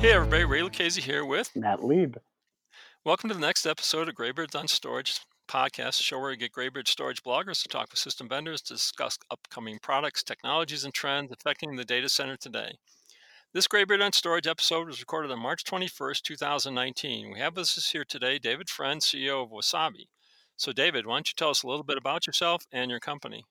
[0.00, 2.16] Hey everybody, Ray Lucchesi here with Matt Leib.
[3.04, 6.88] Welcome to the next episode of Greybeards on Storage podcast, show where we get Greybeard
[6.88, 11.76] storage bloggers to talk with system vendors to discuss upcoming products, technologies, and trends affecting
[11.76, 12.78] the data center today.
[13.52, 17.32] This Greybeard on Storage episode was recorded on March 21st, 2019.
[17.34, 20.06] We have with us here today David Friend, CEO of Wasabi.
[20.56, 23.44] So, David, why don't you tell us a little bit about yourself and your company?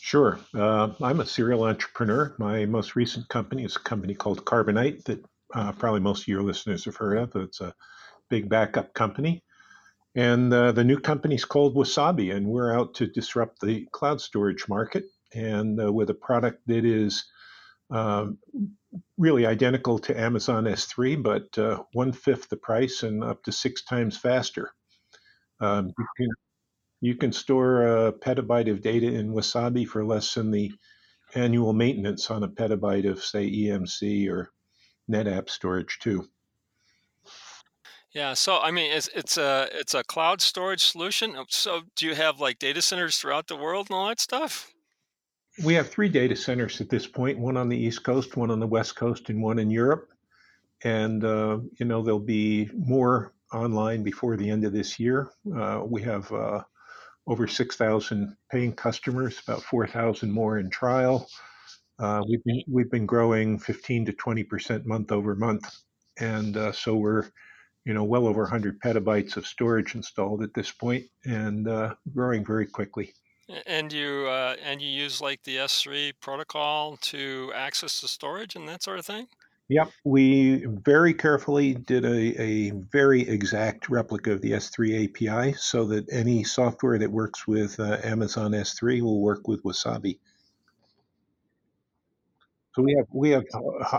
[0.00, 0.40] Sure.
[0.54, 2.34] Uh, I'm a serial entrepreneur.
[2.38, 5.22] My most recent company is a company called Carbonite that
[5.54, 7.36] uh, probably most of your listeners have heard of.
[7.36, 7.74] It's a
[8.30, 9.42] big backup company.
[10.14, 14.20] And uh, the new company is called Wasabi, and we're out to disrupt the cloud
[14.20, 15.04] storage market
[15.34, 17.24] and uh, with a product that is
[17.90, 18.38] um,
[19.18, 23.84] really identical to Amazon S3, but uh, one fifth the price and up to six
[23.84, 24.72] times faster.
[25.60, 26.32] Um, you,
[27.00, 30.70] you can store a petabyte of data in Wasabi for less than the
[31.34, 34.52] annual maintenance on a petabyte of, say, EMC or
[35.10, 36.28] NetApp storage, too.
[38.12, 41.36] Yeah, so I mean, it's it's a it's a cloud storage solution.
[41.36, 44.72] Uh, so, do you have like data centers throughout the world and all that stuff?
[45.64, 48.58] We have three data centers at this point: one on the East Coast, one on
[48.58, 50.08] the West Coast, and one in Europe.
[50.82, 55.30] And uh, you know, there'll be more online before the end of this year.
[55.56, 56.62] Uh, we have uh,
[57.30, 61.28] over 6,000 paying customers, about 4,000 more in trial.
[62.00, 65.70] Uh, we've been we've been growing 15 to 20 percent month over month,
[66.18, 67.24] and uh, so we're
[67.84, 72.44] you know well over 100 petabytes of storage installed at this point, and uh, growing
[72.44, 73.12] very quickly.
[73.66, 78.66] And you uh, and you use like the S3 protocol to access the storage and
[78.66, 79.26] that sort of thing.
[79.70, 85.84] Yep, we very carefully did a, a very exact replica of the S3 API so
[85.84, 90.18] that any software that works with uh, Amazon S3 will work with Wasabi.
[92.74, 93.44] So we have we have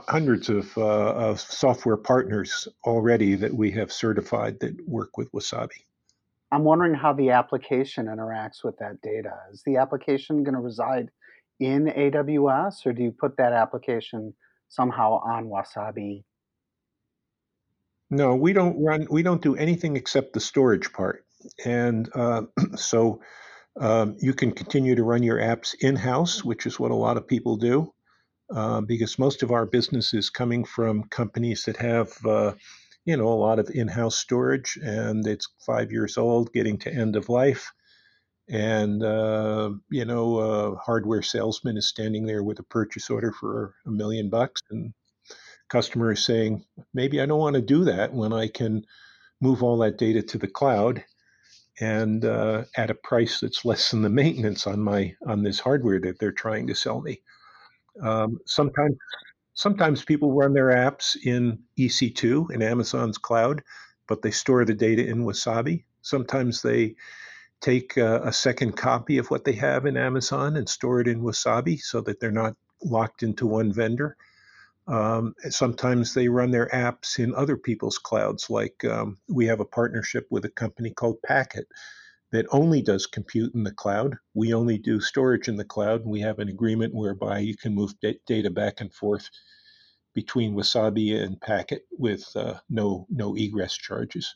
[0.10, 5.86] hundreds of, uh, of software partners already that we have certified that work with Wasabi.
[6.52, 9.38] I'm wondering how the application interacts with that data.
[9.54, 11.12] Is the application going to reside
[11.62, 14.34] in AWS, or do you put that application
[14.72, 16.24] somehow on Wasabi?
[18.10, 19.08] No, we don't run.
[19.10, 21.24] We don't do anything except the storage part,
[21.64, 22.44] and uh,
[22.76, 23.22] so
[23.80, 27.18] um, you can continue to run your apps in house, which is what a lot
[27.18, 27.94] of people do,
[28.54, 32.10] uh, because most of our business is coming from companies that have.
[32.26, 32.54] Uh,
[33.04, 37.16] you know, a lot of in-house storage, and it's five years old, getting to end
[37.16, 37.72] of life
[38.52, 43.76] and uh, you know a hardware salesman is standing there with a purchase order for
[43.86, 44.94] a million bucks and
[45.70, 46.64] customer is saying
[46.94, 48.84] maybe i don't want to do that when i can
[49.42, 51.04] move all that data to the cloud
[51.80, 56.00] and uh, at a price that's less than the maintenance on my on this hardware
[56.02, 57.22] that they're trying to sell me.
[58.04, 58.96] Um, sometimes
[59.54, 63.62] sometimes people run their apps in ec2 in amazon's cloud
[64.12, 65.86] but they store the data in wasabi.
[66.02, 66.96] Sometimes they
[67.62, 71.22] take a, a, second copy of what they have in Amazon and store it in
[71.22, 74.18] Wasabi so that they're not locked into one vendor.
[74.88, 78.50] Um, sometimes they run their apps in other people's clouds.
[78.50, 81.68] Like um, we have a partnership with a company called Packet
[82.32, 84.18] that only does compute in the cloud.
[84.34, 86.02] We only do storage in the cloud.
[86.02, 87.94] And we have an agreement whereby you can move
[88.26, 89.30] data back and forth
[90.14, 94.36] between Wasabi and Packet with uh, no no egress charges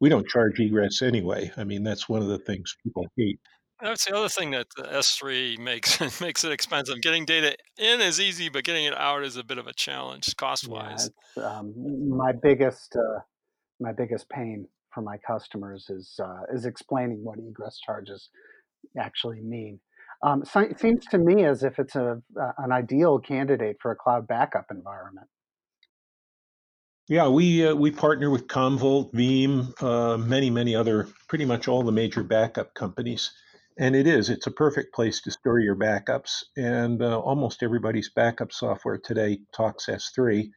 [0.00, 1.50] we don't charge egress anyway.
[1.56, 3.40] I mean, that's one of the things people hate.
[3.80, 7.00] That's the other thing that the S3 makes makes it expensive.
[7.00, 10.34] Getting data in is easy, but getting it out is a bit of a challenge
[10.36, 11.10] cost wise.
[11.36, 11.74] Yeah, um,
[12.08, 13.20] my biggest uh,
[13.80, 18.30] my biggest pain for my customers is uh, is explaining what egress charges
[18.98, 19.78] actually mean.
[20.22, 23.92] Um, so it seems to me as if it's a, uh, an ideal candidate for
[23.92, 25.28] a cloud backup environment.
[27.08, 31.82] Yeah, we uh, we partner with Commvault, Veeam, uh, many many other, pretty much all
[31.82, 33.32] the major backup companies,
[33.78, 36.44] and it is it's a perfect place to store your backups.
[36.58, 40.50] And uh, almost everybody's backup software today talks S3,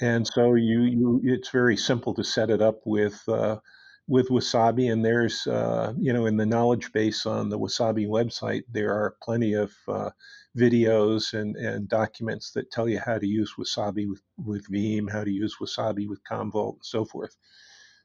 [0.00, 3.56] and so you you it's very simple to set it up with uh,
[4.06, 4.92] with Wasabi.
[4.92, 9.16] And there's uh, you know in the knowledge base on the Wasabi website there are
[9.22, 10.10] plenty of uh,
[10.56, 15.24] videos and, and documents that tell you how to use Wasabi with, with Veeam, how
[15.24, 17.36] to use Wasabi with Commvault, and so forth.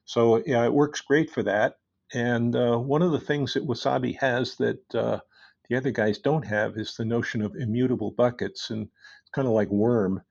[0.04, 1.74] So yeah, it works great for that.
[2.12, 5.20] And uh, one of the things that Wasabi has that uh,
[5.68, 9.54] the other guys don't have is the notion of immutable buckets, and it's kind of
[9.54, 10.22] like Worm.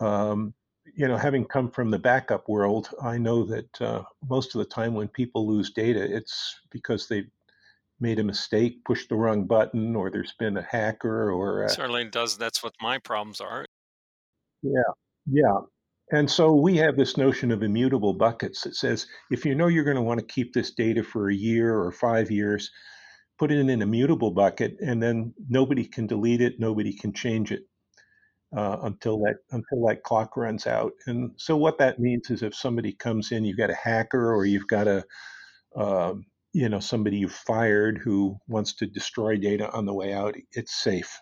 [0.00, 0.54] Um,
[0.94, 4.64] you know, having come from the backup world, I know that uh, most of the
[4.64, 7.24] time when people lose data, it's because they
[8.00, 12.04] made a mistake, pushed the wrong button, or there's been a hacker or a, certainly
[12.04, 12.36] does.
[12.36, 13.64] That's what my problems are.
[14.62, 14.82] Yeah,
[15.26, 15.60] Yeah.
[16.10, 19.84] And so we have this notion of immutable buckets that says if you know you're
[19.84, 22.70] going to want to keep this data for a year or five years,
[23.38, 27.50] put it in an immutable bucket, and then nobody can delete it, nobody can change
[27.50, 27.62] it
[28.56, 30.92] uh, until that until that clock runs out.
[31.06, 34.44] And so what that means is if somebody comes in, you've got a hacker or
[34.44, 35.04] you've got a
[35.74, 40.36] um, you know somebody you fired who wants to destroy data on the way out,
[40.52, 41.18] it's safe.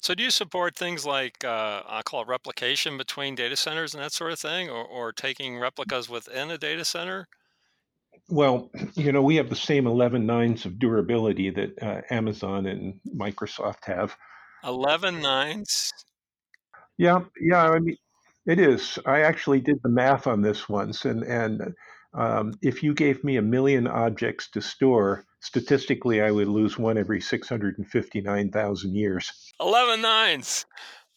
[0.00, 4.02] So do you support things like uh, I call it replication between data centers and
[4.02, 7.26] that sort of thing, or, or taking replicas within a data center?
[8.28, 13.00] Well, you know, we have the same 11 nines of durability that uh, Amazon and
[13.14, 14.16] Microsoft have.
[14.64, 15.92] 11 nines?
[16.98, 17.70] Yeah, yeah.
[17.70, 17.96] I mean,
[18.46, 18.98] it is.
[19.06, 21.74] I actually did the math on this once, and and
[22.14, 26.98] um, if you gave me a million objects to store, statistically, I would lose one
[26.98, 29.52] every 659,000 years.
[29.60, 30.66] 11 nines.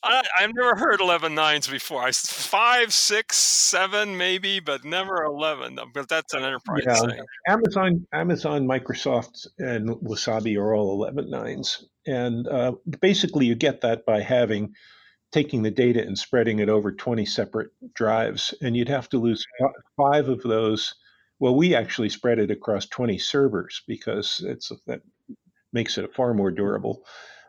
[0.03, 2.01] I, I've never heard 11 nines before.
[2.01, 5.77] I five, six, seven, maybe, but never 11.
[5.93, 7.25] But that's an enterprise Yeah, thing.
[7.47, 14.05] Amazon, Amazon, Microsoft, and Wasabi are all 11 nines, and uh, basically you get that
[14.05, 14.73] by having
[15.31, 19.45] taking the data and spreading it over 20 separate drives, and you'd have to lose
[19.97, 20.93] five of those.
[21.39, 25.01] Well, we actually spread it across 20 servers because it's that
[25.73, 27.05] makes it far more durable.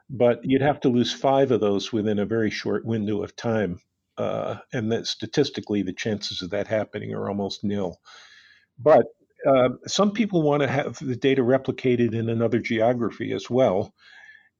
[0.08, 3.80] But you'd have to lose five of those within a very short window of time,
[4.18, 7.98] uh, and that statistically, the chances of that happening are almost nil.
[8.78, 9.06] But
[9.46, 13.94] uh, some people want to have the data replicated in another geography as well,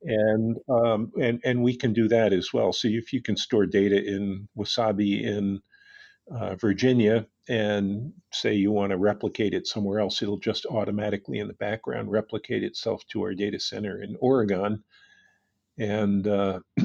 [0.05, 2.73] and um, and and we can do that as well.
[2.73, 5.61] So if you can store data in Wasabi in
[6.35, 11.49] uh, Virginia and say you want to replicate it somewhere else, it'll just automatically in
[11.49, 14.83] the background replicate itself to our data center in Oregon,
[15.79, 16.61] and uh,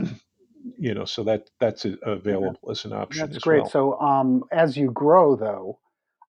[0.77, 1.95] you know so that that's a,
[2.37, 3.61] Yeah, available as an option that's great.
[3.61, 3.69] well.
[3.69, 5.79] So, um, as you grow, though,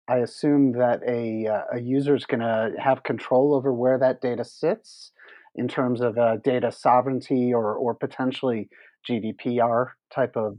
[0.08, 4.20] I assume that a uh, a user is going to have control over where that
[4.20, 5.12] data sits
[5.58, 8.68] in terms of uh, data sovereignty or or potentially
[9.08, 10.56] GDPR type of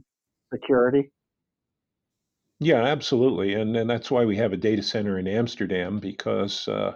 [0.52, 1.10] security.
[2.60, 6.94] Yeah, absolutely, and and that's why we have a data center in Amsterdam because uh,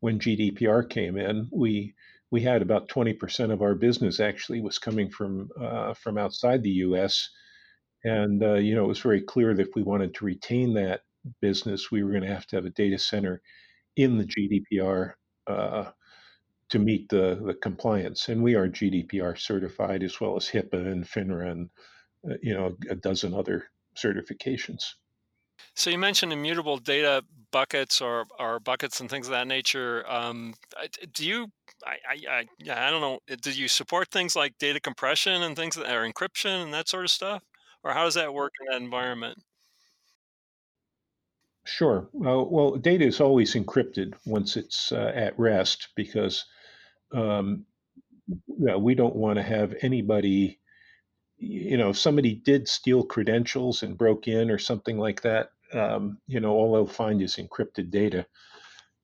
[0.00, 1.94] when GDPR came in, we
[2.30, 6.78] we had about 20% of our business actually was coming from uh, from outside the
[6.86, 7.30] U.S.
[8.04, 11.00] And uh, you know, it was very clear that if we wanted to retain that
[11.40, 13.40] business, we were going to have to have a data center
[13.96, 15.14] in the GDPR
[15.46, 15.90] uh,
[16.70, 18.28] to meet the the compliance.
[18.28, 21.70] And we are GDPR certified as well as HIPAA and FINRA and
[22.28, 24.94] uh, you know a dozen other certifications.
[25.74, 30.04] So you mentioned immutable data buckets or, or buckets and things of that nature.
[30.10, 30.54] Um,
[31.12, 31.48] do you,
[31.84, 33.18] I, I, I, yeah, I don't know.
[33.30, 36.88] uh, Do you support things like data compression and things that are encryption and that
[36.88, 37.42] sort of stuff?
[37.84, 39.38] Or how does that work in that environment?
[41.64, 42.08] Sure.
[42.14, 46.44] Uh, well, data is always encrypted once it's uh, at rest because
[47.16, 47.64] um,
[48.46, 50.60] we don't want to have anybody,
[51.38, 56.18] you know, if somebody did steal credentials and broke in or something like that, um,
[56.26, 58.26] you know, all they'll find is encrypted data.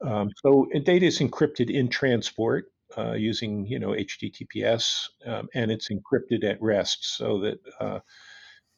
[0.04, 2.66] Um, so data is encrypted in transport
[2.98, 8.00] uh, using, you know, HTTPS, um, and it's encrypted at rest so that uh,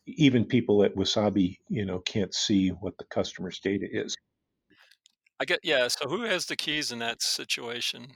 [0.06, 4.14] even people at Wasabi, you know, can't see what the customer's data is.
[5.40, 5.88] I get, yeah.
[5.88, 8.12] So who has the keys in that situation?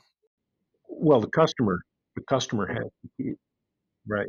[0.99, 1.83] Well, the customer,
[2.17, 3.27] the customer has
[4.09, 4.29] right?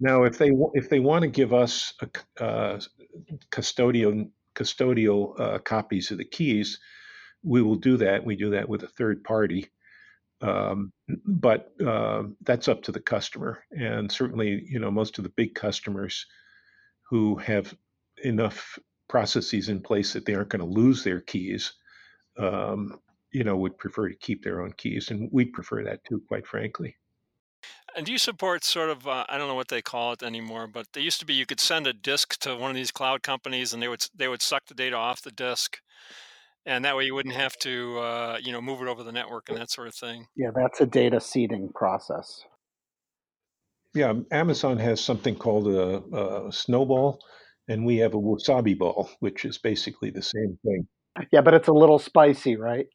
[0.00, 2.80] Now, if they if they want to give us a uh,
[3.50, 6.78] custodial custodial uh, copies of the keys,
[7.42, 8.24] we will do that.
[8.24, 9.70] We do that with a third party,
[10.42, 10.92] um,
[11.26, 13.64] but uh, that's up to the customer.
[13.72, 16.26] And certainly, you know, most of the big customers
[17.10, 17.74] who have
[18.24, 18.78] enough
[19.08, 21.74] processes in place that they aren't going to lose their keys,
[22.38, 22.98] um,
[23.34, 26.46] you know, would prefer to keep their own keys, and we'd prefer that too, quite
[26.46, 26.96] frankly.
[27.96, 30.66] And do you support sort of, uh, I don't know what they call it anymore,
[30.66, 33.22] but they used to be you could send a disk to one of these cloud
[33.22, 35.78] companies and they would, they would suck the data off the disk.
[36.66, 39.48] And that way you wouldn't have to, uh, you know, move it over the network
[39.48, 40.26] and that sort of thing.
[40.34, 42.42] Yeah, that's a data seeding process.
[43.94, 47.20] Yeah, Amazon has something called a, a snowball,
[47.68, 50.88] and we have a wasabi ball, which is basically the same thing.
[51.30, 52.86] Yeah, but it's a little spicy, right?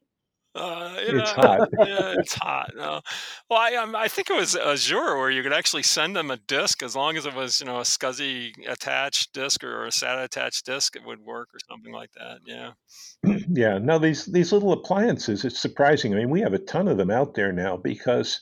[0.54, 1.68] Uh, It's yeah, hot.
[1.78, 2.72] yeah, it's hot.
[2.76, 3.00] No,
[3.48, 6.36] well, I um, I think it was Azure where you could actually send them a
[6.36, 10.24] disk as long as it was, you know, a SCSI attached disk or a SATA
[10.24, 12.38] attached disk, it would work or something like that.
[12.44, 12.72] Yeah.
[13.52, 16.12] Yeah, no, these these little appliances, it's surprising.
[16.14, 18.40] I mean, we have a ton of them out there now because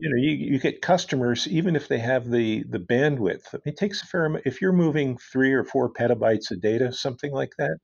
[0.00, 3.54] you know, you, you get customers, even if they have the the bandwidth.
[3.66, 4.46] It takes a fair amount.
[4.46, 7.78] If you're moving three or four petabytes of data, something like that,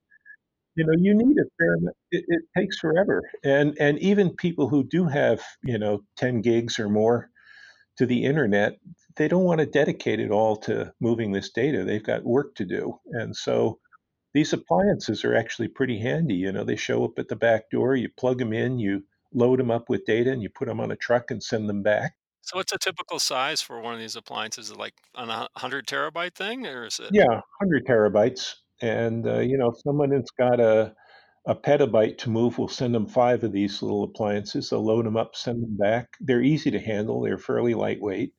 [0.76, 1.96] you know, you need a fair amount.
[2.10, 6.78] It, it takes forever, and and even people who do have you know 10 gigs
[6.78, 7.30] or more
[7.96, 8.78] to the internet,
[9.16, 11.84] they don't want to dedicate it all to moving this data.
[11.84, 13.78] They've got work to do, and so
[14.34, 16.34] these appliances are actually pretty handy.
[16.34, 17.96] You know, they show up at the back door.
[17.96, 19.02] You plug them in, you
[19.32, 21.82] load them up with data, and you put them on a truck and send them
[21.82, 22.12] back.
[22.42, 24.66] So what's a typical size for one of these appliances?
[24.66, 27.10] Is it like on a 100 terabyte thing, or is it?
[27.12, 28.54] Yeah, 100 terabytes.
[28.82, 30.94] And, uh, you know, if someone that's got a,
[31.46, 34.68] a petabyte to move, we'll send them five of these little appliances.
[34.68, 36.08] They'll load them up, send them back.
[36.20, 37.22] They're easy to handle.
[37.22, 38.32] They're fairly lightweight.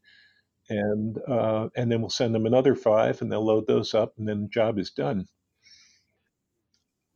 [0.69, 4.27] And uh, and then we'll send them another five, and they'll load those up, and
[4.27, 5.25] then the job is done.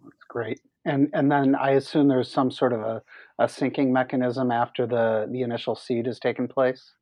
[0.01, 0.61] That's great.
[0.85, 3.03] And and then I assume there's some sort of a,
[3.39, 6.93] a syncing mechanism after the the initial seed has taken place.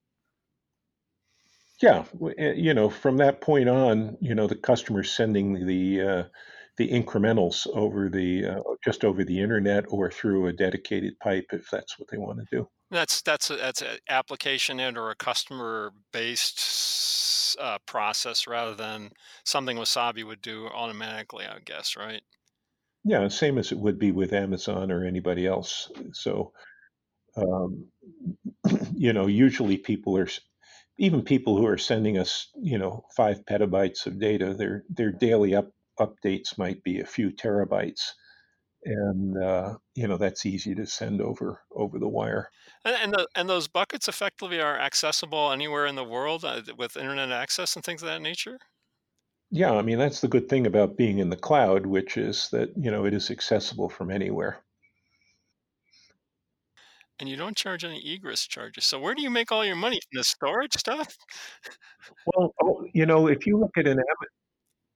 [1.81, 2.03] Yeah,
[2.37, 6.23] eh, you know, from that point on, you know, the customer's sending the uh,
[6.77, 11.69] the incrementals over the uh, just over the internet or through a dedicated pipe if
[11.69, 12.67] that's what they want to do.
[12.91, 19.11] That's that's a, that's an application and or a customer based uh, process rather than
[19.45, 21.45] something Wasabi would do automatically.
[21.45, 22.21] I guess, right?
[23.05, 25.89] Yeah, same as it would be with Amazon or anybody else.
[26.11, 26.51] So,
[27.37, 27.85] um,
[28.93, 30.27] you know, usually people are
[30.99, 35.55] even people who are sending us, you know, five petabytes of data, their their daily
[35.55, 38.11] up updates might be a few terabytes,
[38.83, 42.51] and uh, you know that's easy to send over over the wire.
[42.83, 46.97] And and, the, and those buckets effectively are accessible anywhere in the world uh, with
[46.97, 48.59] internet access and things of that nature.
[49.51, 52.75] Yeah, I mean that's the good thing about being in the cloud, which is that
[52.75, 54.63] you know it is accessible from anywhere.
[57.19, 58.85] And you don't charge any egress charges.
[58.85, 61.17] So where do you make all your money from the storage stuff?
[62.25, 63.99] Well, oh, you know, if you look at an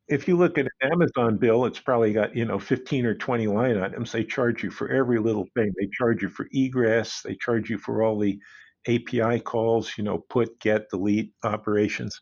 [0.07, 3.47] if you look at an Amazon bill, it's probably got, you know, 15 or 20
[3.47, 4.11] line items.
[4.11, 5.73] They charge you for every little thing.
[5.79, 7.21] They charge you for egress.
[7.23, 8.39] They charge you for all the
[8.87, 12.19] API calls, you know, put, get, delete operations.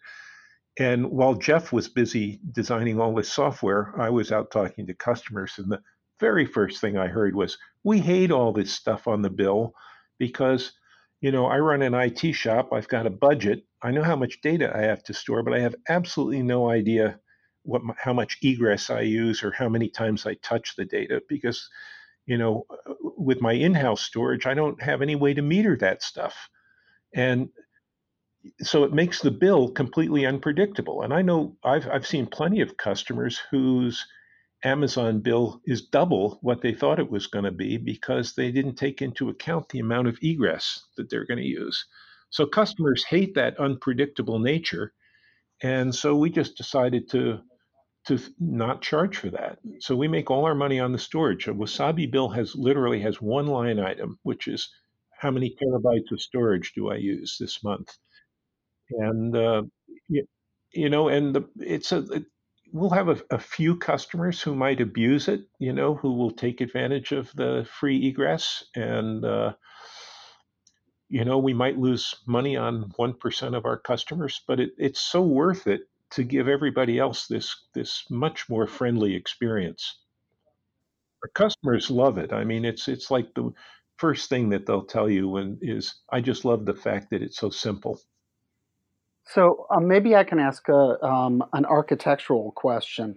[0.79, 5.55] And while Jeff was busy designing all this software, I was out talking to customers.
[5.57, 5.81] And the
[6.19, 9.73] very first thing I heard was, we hate all this stuff on the bill
[10.21, 10.73] because,
[11.21, 14.39] you know, I run an IT shop, I've got a budget, I know how much
[14.41, 17.19] data I have to store, but I have absolutely no idea
[17.63, 21.67] what how much egress I use or how many times I touch the data because,
[22.27, 26.03] you know, uh, with my in-house storage, I don't have any way to meter that
[26.03, 26.35] stuff.
[27.15, 27.49] And
[28.61, 31.01] so it makes the bill completely unpredictable.
[31.01, 34.05] And I know I've I've seen plenty of customers whose
[34.63, 38.75] Amazon bill is double what they thought it was going to be because they didn't
[38.75, 41.85] take into account the amount of egress that they're going to use.
[42.29, 44.93] So customers hate that unpredictable nature,
[45.63, 47.41] and so we just decided to
[48.07, 49.59] to not charge for that.
[49.79, 51.47] So we make all our money on the storage.
[51.47, 54.69] A Wasabi bill has literally has one line item, which is
[55.19, 57.89] how many terabytes of storage do I use this month?
[58.91, 59.63] and uh,
[60.73, 62.23] you, know, and the, it's a
[62.71, 66.61] we'll have a, a few customers who might abuse it, you know, who will take
[66.61, 69.53] advantage of the free egress, and uh,
[71.09, 75.01] you know, we might lose money on one percent of our customers, but it, it's
[75.01, 79.99] so worth it to give everybody else this this much more friendly experience.
[81.23, 82.33] Our customers love it.
[82.33, 83.51] I mean, it's it's like the
[83.97, 87.37] first thing that they'll tell you when is, I just love the fact that it's
[87.37, 87.99] so simple.
[89.33, 93.15] So um, maybe I can ask a, um, an architectural question.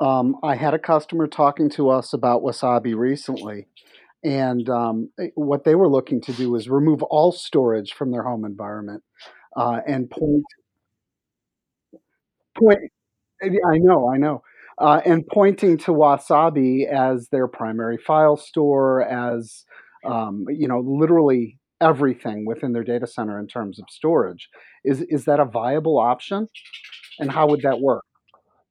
[0.00, 3.66] Um, I had a customer talking to us about Wasabi recently,
[4.24, 8.24] and um, eh, what they were looking to do is remove all storage from their
[8.24, 9.02] home environment
[9.56, 10.44] uh, and point
[12.56, 12.80] point.
[13.42, 14.42] Yeah, I know, I know.
[14.78, 19.64] Uh, and pointing to Wasabi as their primary file store, as
[20.04, 24.48] um, you know, literally everything within their data center in terms of storage.
[24.84, 26.48] Is is that a viable option?
[27.18, 28.04] And how would that work?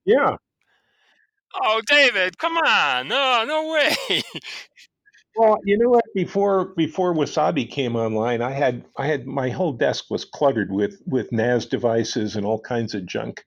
[0.06, 0.38] Yeah.
[1.62, 3.08] Oh, David, come on!
[3.08, 4.22] No, no way.
[5.36, 6.04] Well, you know what?
[6.14, 11.02] Before before Wasabi came online, I had I had my whole desk was cluttered with
[11.08, 13.44] with NAS devices and all kinds of junk,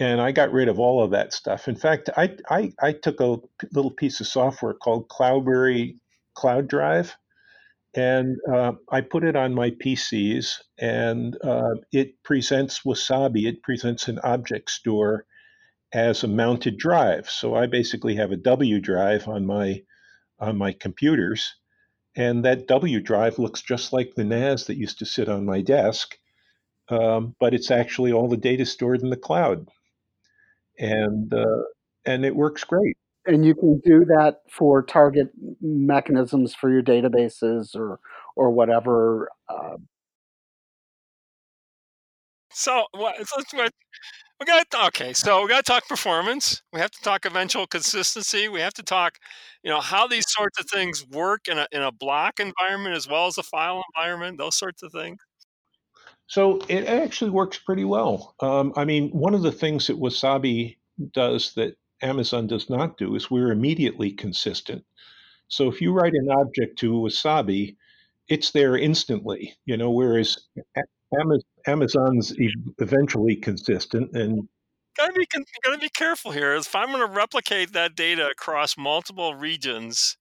[0.00, 1.68] and I got rid of all of that stuff.
[1.68, 3.38] In fact, I I, I took a
[3.72, 5.96] little piece of software called Cloudberry
[6.34, 7.16] Cloud Drive,
[7.94, 13.46] and uh, I put it on my PCs, and uh, it presents Wasabi.
[13.46, 15.26] It presents an object store
[15.92, 17.28] as a mounted drive.
[17.30, 19.82] So I basically have a W drive on my
[20.40, 21.54] on my computers
[22.16, 25.62] and that W drive looks just like the NAS that used to sit on my
[25.62, 26.18] desk,
[26.88, 29.68] um, but it's actually all the data stored in the cloud,
[30.78, 31.62] and uh,
[32.04, 32.96] and it works great.
[33.26, 35.28] And you can do that for target
[35.60, 38.00] mechanisms for your databases or
[38.34, 39.28] or whatever.
[39.48, 39.76] Uh,
[42.52, 43.16] so what?
[43.26, 43.72] So what
[44.40, 45.12] we got okay.
[45.12, 46.62] So we got to talk performance.
[46.72, 48.48] We have to talk eventual consistency.
[48.48, 49.18] We have to talk,
[49.62, 53.08] you know, how these sorts of things work in a in a block environment as
[53.08, 54.38] well as a file environment.
[54.38, 55.18] Those sorts of things.
[56.26, 58.34] So it actually works pretty well.
[58.40, 60.76] Um, I mean, one of the things that Wasabi
[61.12, 64.84] does that Amazon does not do is we're immediately consistent.
[65.48, 67.76] So if you write an object to Wasabi,
[68.28, 69.54] it's there instantly.
[69.66, 70.38] You know, whereas
[71.66, 72.34] Amazon's
[72.78, 74.48] eventually consistent and
[74.96, 75.26] gotta be
[75.62, 76.54] gotta be careful here.
[76.54, 80.16] If I'm going to replicate that data across multiple regions,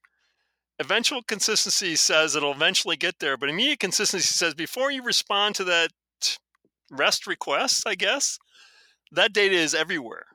[0.79, 5.63] eventual consistency says it'll eventually get there, but immediate consistency says before you respond to
[5.65, 5.89] that
[6.91, 8.37] REST request, I guess
[9.11, 10.25] that data is everywhere.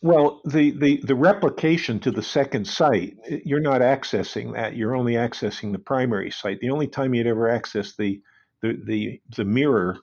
[0.00, 4.76] Well, the, the, the replication to the second site, you're not accessing that.
[4.76, 6.60] You're only accessing the primary site.
[6.60, 8.20] The only time you'd ever access the
[8.60, 9.98] the the the mirror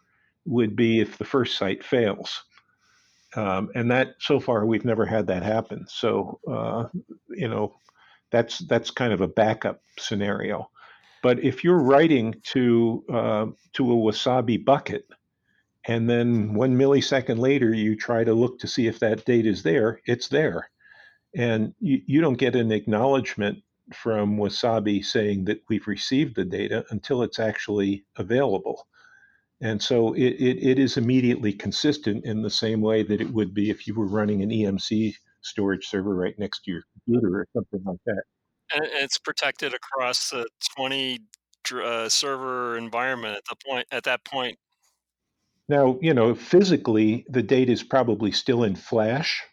[0.46, 2.44] would be if the first site fails.
[3.36, 5.86] Um, and that so far we've never had that happen.
[5.90, 6.86] So uh,
[7.30, 7.76] you know
[8.32, 10.70] that's that's kind of a backup scenario.
[11.22, 15.06] But if you're writing to uh, to a wasabi bucket,
[15.88, 19.64] and then one millisecond later you try to look to see if that data is
[19.64, 20.70] there, it's there,
[21.36, 23.60] and you, you don't get an acknowledgement
[23.94, 28.88] from Wasabi saying that we've received the data until it's actually available.
[29.62, 33.54] And so it, it, it is immediately consistent in the same way that it would
[33.54, 37.48] be if you were running an EMC storage server right next to your computer or
[37.54, 38.24] something like that.
[38.74, 41.20] And it's protected across the 20
[41.74, 44.58] uh, server environment at the point at that point.
[45.68, 49.44] Now, you know, physically the data is probably still in flash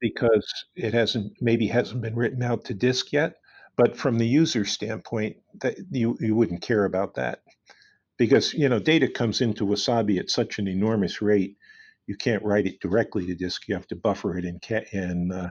[0.00, 3.36] because it hasn't maybe hasn't been written out to disk yet.
[3.76, 7.40] But from the user standpoint, that you, you wouldn't care about that
[8.18, 11.56] because you know data comes into Wasabi at such an enormous rate,
[12.06, 13.68] you can't write it directly to disk.
[13.68, 14.60] You have to buffer it in
[14.92, 15.50] in uh,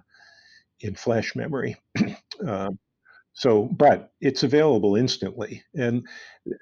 [0.80, 1.78] in flash memory.
[2.48, 2.80] um,
[3.36, 6.08] so, but it's available instantly, and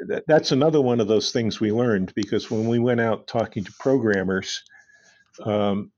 [0.10, 3.64] th- that's another one of those things we learned because when we went out talking
[3.64, 4.64] to programmers,
[5.46, 5.92] um,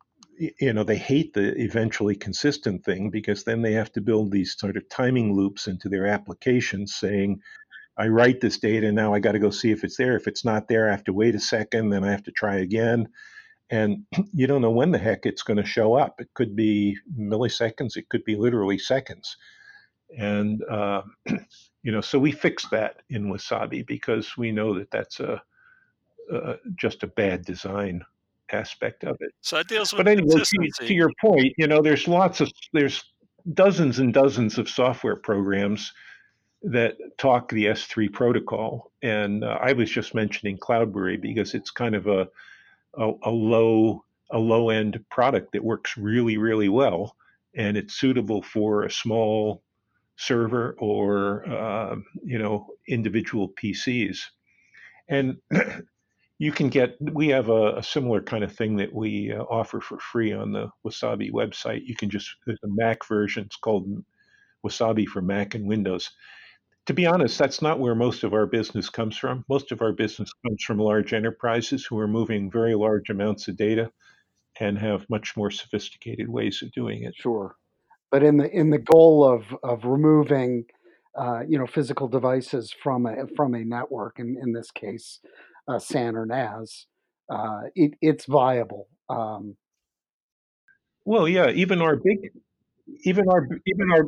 [0.59, 4.55] you know they hate the eventually consistent thing because then they have to build these
[4.59, 7.39] sort of timing loops into their applications saying
[7.97, 10.15] i write this data now i got to go see if it's there.
[10.17, 12.57] If it's not there i have to wait a second then i have to try
[12.57, 13.07] again.
[13.69, 16.21] And you don't know when the heck it's going to show up.
[16.21, 17.97] It could be milliseconds.
[17.97, 19.38] It could be literally seconds
[20.18, 21.02] and uh,
[21.84, 25.41] you know so we fixed that in wasabi because we know that that's a,
[26.32, 28.04] a just a bad design
[28.52, 29.34] aspect of it.
[29.41, 32.52] So that deals with but anyway, to, to, your point, you know, there's lots of
[32.74, 33.04] there's
[33.54, 35.91] dozens and dozens of software programs
[36.63, 41.96] that talk the S3 protocol, and uh, I was just mentioning Cloudberry because it's kind
[41.96, 42.28] of a,
[42.98, 47.15] a a low a low end product that works really really well,
[47.56, 49.62] and it's suitable for a small
[50.17, 54.19] server or uh, you know individual PCs.
[55.10, 55.38] And
[56.39, 59.82] you can get we have a, a, similar kind of thing that we uh, offer
[59.82, 61.86] for free on the wasabi website.
[61.86, 63.88] You can just there's a mac version it's called
[64.65, 66.10] wasabi for mac and windows.
[66.88, 69.43] To be honest that's not where most of our business comes from.
[69.49, 73.58] Most of our business comes from large enterprises who are moving very large amounts of
[73.58, 73.91] data
[74.60, 77.13] and have much more sophisticated ways of doing it.
[77.15, 77.56] Sure
[78.15, 80.63] but in the in the goal of of removing
[81.19, 85.19] uh, you know physical devices from a from a network in, in this case
[85.67, 86.86] uh, SAN or NAS,
[87.30, 88.88] uh, it, it's viable.
[89.10, 89.58] Um,
[91.04, 92.32] well, yeah, even our big,
[93.04, 94.06] even our even our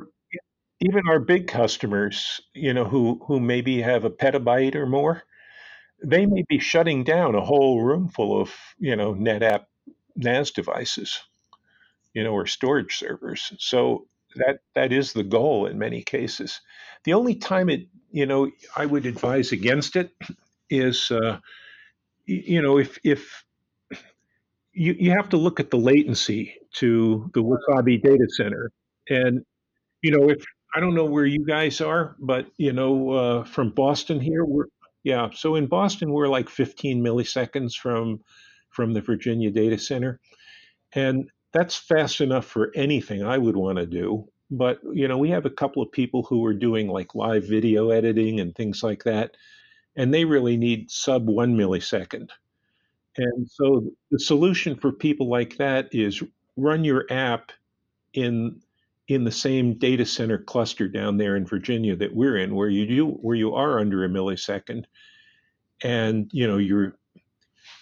[0.79, 5.21] even our big customers, you know, who who maybe have a petabyte or more,
[6.01, 9.65] they may be shutting down a whole room full of you know NetApp
[10.15, 11.19] NAS devices,
[12.13, 13.53] you know, or storage servers.
[13.59, 16.61] So that that is the goal in many cases.
[17.03, 20.11] The only time it, you know, I would advise against it
[20.69, 21.39] is, uh,
[22.25, 23.43] you know, if if
[24.73, 28.71] you, you have to look at the latency to the Wasabi data center,
[29.09, 29.43] and
[30.01, 30.43] you know, if
[30.75, 34.67] I don't know where you guys are, but you know, uh, from Boston here, we're
[35.03, 35.29] yeah.
[35.33, 38.19] So in Boston, we're like 15 milliseconds from
[38.69, 40.19] from the Virginia data center,
[40.93, 44.29] and that's fast enough for anything I would want to do.
[44.51, 47.89] but you know we have a couple of people who are doing like live video
[47.89, 49.35] editing and things like that
[49.97, 52.29] and they really need sub one millisecond
[53.17, 56.23] and so the solution for people like that is
[56.55, 57.51] run your app
[58.13, 58.61] in
[59.07, 62.85] in the same data center cluster down there in Virginia that we're in where you
[62.85, 64.85] do where you are under a millisecond
[65.83, 66.97] and you know your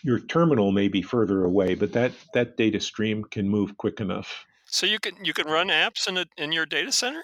[0.06, 4.46] your terminal may be further away but that that data stream can move quick enough
[4.68, 7.24] So you can you can run apps in a, in your data center.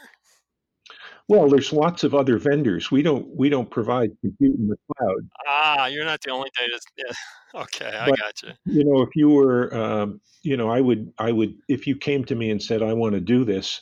[1.28, 2.92] Well, there's lots of other vendors.
[2.92, 5.30] We don't we don't provide compute in the cloud.
[5.48, 6.80] Ah, you're not the only data.
[6.98, 7.14] Yeah.
[7.54, 8.52] Okay, I got you.
[8.64, 12.24] you know, if you were, um, you know, I would I would if you came
[12.26, 13.82] to me and said I want to do this,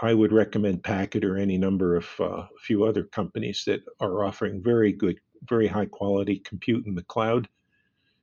[0.00, 4.24] I would recommend Packet or any number of uh, a few other companies that are
[4.24, 5.18] offering very good,
[5.48, 7.48] very high quality compute in the cloud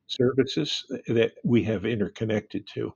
[0.09, 2.93] services that we have interconnected to,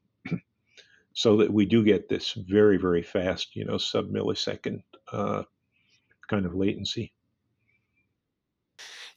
[1.14, 5.44] so that we do get this very very fast, you know, sub millisecond uh,
[6.28, 7.14] kind of latency.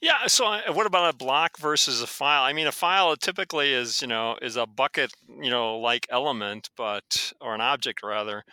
[0.00, 0.26] Yeah.
[0.26, 2.42] So what about a block versus a file?
[2.42, 6.68] I mean, a file typically is you know is a bucket you know like element,
[6.76, 8.44] but or an object rather.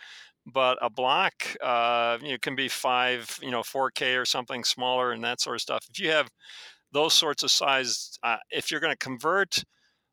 [0.46, 5.10] But a block, uh, you know, can be five, you know, 4K or something smaller
[5.10, 5.86] and that sort of stuff.
[5.90, 6.28] If you have
[6.94, 9.62] those sorts of size, uh, if you're going to convert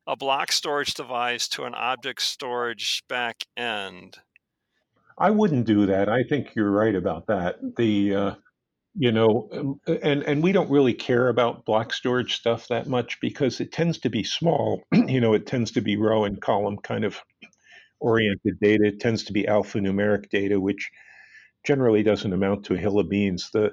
[0.06, 4.18] a block storage device to an object storage back end,
[5.16, 6.08] I wouldn't do that.
[6.08, 7.56] I think you're right about that.
[7.76, 8.34] The uh,
[8.94, 13.20] you know, um, and and we don't really care about block storage stuff that much
[13.20, 14.82] because it tends to be small.
[14.92, 17.20] you know, it tends to be row and column kind of
[18.00, 18.86] oriented data.
[18.86, 20.90] It tends to be alphanumeric data, which
[21.64, 23.50] generally doesn't amount to a hill of beans.
[23.52, 23.72] The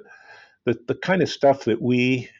[0.64, 2.30] the the kind of stuff that we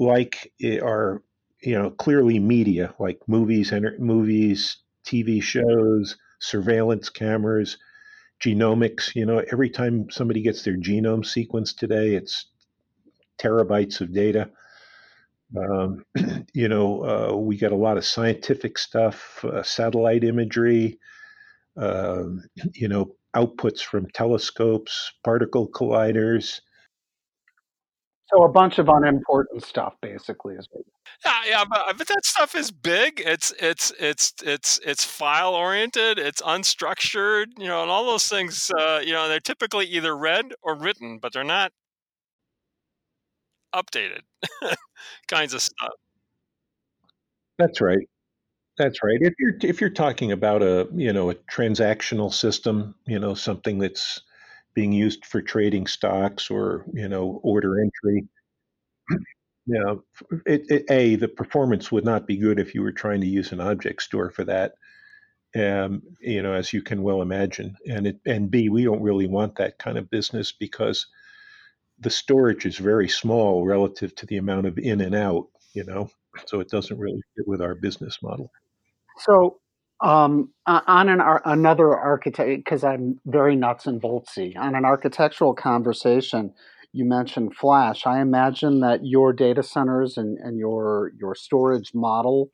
[0.00, 1.22] like are
[1.62, 7.78] you know clearly media like movies, enter, movies, TV shows, surveillance cameras
[8.44, 9.14] genomics.
[9.14, 12.46] You know, every time somebody gets their genome sequenced today, it's
[13.38, 14.50] terabytes of data.
[15.56, 16.04] Um,
[16.54, 20.98] you know, uh, we get a lot of scientific stuff, uh, satellite imagery,
[21.76, 22.42] um,
[22.74, 26.60] you know, outputs from telescopes, particle colliders.
[28.32, 30.84] So a bunch of unimportant stuff, basically, is what
[31.24, 33.20] Yeah, yeah, but, but that stuff is big.
[33.24, 36.18] It's it's it's it's it's file oriented.
[36.18, 37.46] It's unstructured.
[37.58, 38.70] You know, and all those things.
[38.78, 41.72] Uh, you know, they're typically either read or written, but they're not
[43.74, 44.20] updated
[45.28, 45.92] kinds of stuff.
[47.58, 48.08] That's right.
[48.78, 49.18] That's right.
[49.20, 53.78] If you're if you're talking about a you know a transactional system, you know something
[53.78, 54.22] that's
[54.74, 58.28] being used for trading stocks or you know order entry,
[59.66, 59.94] yeah,
[60.46, 63.52] it, it, a the performance would not be good if you were trying to use
[63.52, 64.74] an object store for that.
[65.54, 69.26] Um, you know, as you can well imagine, and it and b we don't really
[69.26, 71.06] want that kind of business because
[71.98, 75.48] the storage is very small relative to the amount of in and out.
[75.74, 76.10] You know,
[76.46, 78.50] so it doesn't really fit with our business model.
[79.18, 79.60] So,
[80.02, 85.54] um, on an ar- another architect, because I'm very nuts and boltsy, on an architectural
[85.54, 86.52] conversation,
[86.92, 88.06] you mentioned Flash.
[88.06, 92.50] I imagine that your data centers and, and your your storage model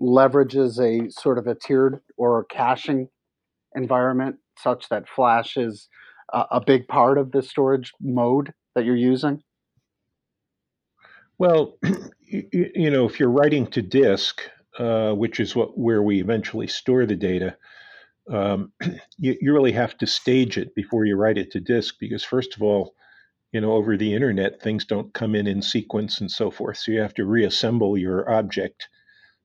[0.00, 3.08] leverages a sort of a tiered or caching
[3.74, 5.88] environment, such that Flash is
[6.32, 9.42] a, a big part of the storage mode that you're using.
[11.38, 11.78] Well,
[12.22, 14.42] you, you know, if you're writing to disk,
[14.78, 17.56] uh, which is what where we eventually store the data,
[18.30, 18.72] um,
[19.18, 22.54] you, you really have to stage it before you write it to disk because first
[22.56, 22.94] of all,
[23.52, 26.78] you know, over the internet, things don't come in in sequence and so forth.
[26.78, 28.88] So you have to reassemble your object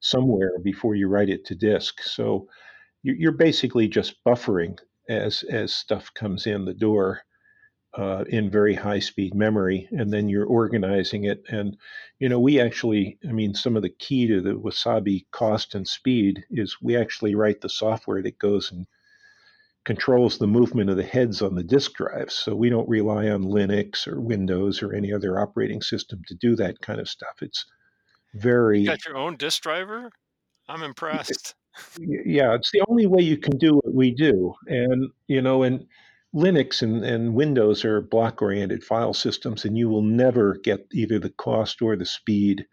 [0.02, 2.02] somewhere before you write it to disk.
[2.04, 2.48] So
[3.04, 7.24] you- you're basically just buffering as as stuff comes in the door
[7.96, 11.44] uh, in very high speed memory, and then you're organizing it.
[11.50, 11.78] And
[12.20, 15.88] you know, we actually, I mean, some of the key to the Wasabi cost and
[15.88, 18.88] speed is we actually write the software that goes and
[19.86, 22.34] controls the movement of the heads on the disk drives.
[22.34, 26.56] So we don't rely on Linux or Windows or any other operating system to do
[26.56, 27.42] that kind of stuff.
[27.42, 27.66] It's
[28.34, 30.10] You very got your own disk driver.
[30.68, 31.56] I'm impressed.
[32.00, 34.54] Yeah, it's the only way you can do what we do.
[34.68, 35.86] And, you know, and
[36.36, 41.20] Linux and, and Windows are block oriented file systems, and you will never get either
[41.20, 42.66] the cost or the speed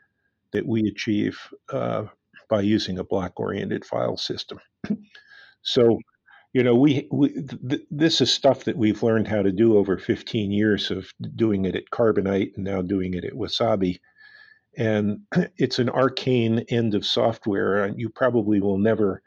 [0.53, 1.39] that we achieve
[1.71, 2.05] uh,
[2.49, 4.59] by using a block oriented file system.
[5.63, 5.99] So,
[6.55, 9.77] you know, we, we th- th- this is stuff that we've learned how to do
[9.77, 14.01] over 15 years of doing it at Carbonite and now doing it at Wasabi.
[14.77, 15.21] And
[15.59, 19.23] it's an arcane end of software, and you probably will never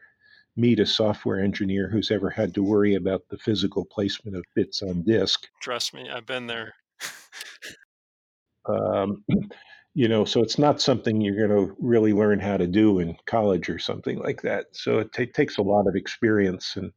[0.56, 4.82] meet a software engineer who's ever had to worry about the physical placement of bits
[4.82, 5.48] on disk.
[5.62, 6.74] Trust me, I've been there.
[8.70, 9.24] um,
[9.96, 13.16] you know, so it's not something you're going to really learn how to do in
[13.26, 14.66] college or something like that.
[14.72, 16.92] So it t- takes a lot of experience and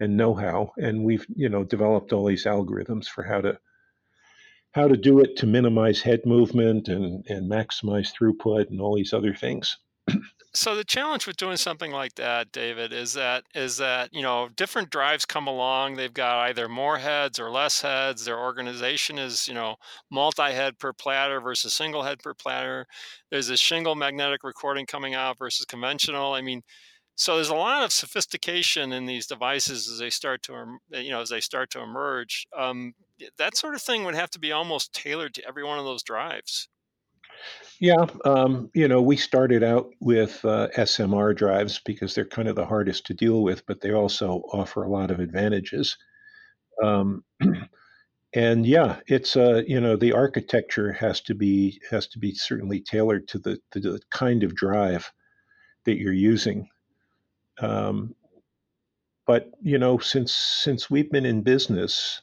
[0.00, 3.58] and know-how, and we've you know developed all these algorithms for how to
[4.72, 9.12] how to do it to minimize head movement and and maximize throughput and all these
[9.12, 9.76] other things
[10.54, 14.48] so the challenge with doing something like that david is that is that you know
[14.56, 15.94] different drives come along.
[15.94, 18.24] They've got either more heads or less heads.
[18.24, 19.76] Their organization is you know
[20.10, 22.86] multi-head per platter versus single head per platter.
[23.30, 26.34] There's a shingle magnetic recording coming out versus conventional.
[26.34, 26.62] I mean
[27.14, 31.20] so there's a lot of sophistication in these devices as they start to you know
[31.22, 32.46] as they start to emerge.
[32.56, 32.94] Um,
[33.38, 36.02] that sort of thing would have to be almost tailored to every one of those
[36.02, 36.68] drives
[37.82, 42.54] yeah, um, you know, we started out with uh, SMR drives because they're kind of
[42.54, 45.96] the hardest to deal with, but they also offer a lot of advantages.
[46.80, 47.24] Um,
[48.34, 52.80] and yeah, it's uh, you know, the architecture has to be has to be certainly
[52.80, 55.10] tailored to the, to the kind of drive
[55.84, 56.68] that you're using.
[57.60, 58.14] Um,
[59.26, 62.22] but you know, since since we've been in business,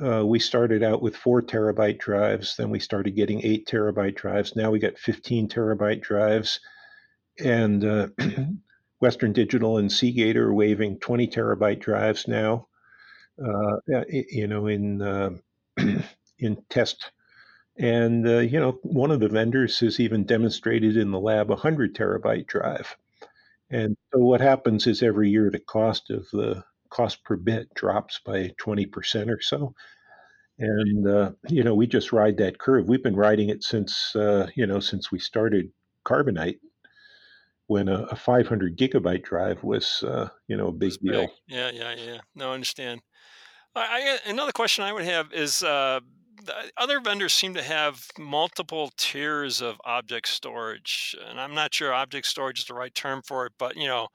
[0.00, 4.56] uh, we started out with four terabyte drives, then we started getting eight terabyte drives.
[4.56, 6.60] Now we got 15 terabyte drives,
[7.38, 8.08] and uh,
[9.00, 12.68] Western Digital and Seagate are waving 20 terabyte drives now.
[13.42, 13.76] Uh,
[14.08, 15.30] you know, in uh,
[16.38, 17.10] in test,
[17.76, 21.54] and uh, you know, one of the vendors has even demonstrated in the lab a
[21.54, 22.96] 100 terabyte drive.
[23.70, 28.20] And so what happens is every year the cost of the cost per bit drops
[28.24, 29.74] by 20% or so.
[30.58, 32.86] And, uh, you know, we just ride that curve.
[32.86, 35.70] We've been riding it since, uh, you know, since we started
[36.06, 36.58] Carbonite
[37.66, 41.28] when a, a 500 gigabyte drive was, uh, you know, a big deal.
[41.48, 42.18] Yeah, yeah, yeah.
[42.34, 43.00] No, I understand.
[43.74, 46.00] I, I, another question I would have is uh,
[46.76, 52.26] other vendors seem to have multiple tiers of object storage, and I'm not sure object
[52.26, 54.08] storage is the right term for it, but you know,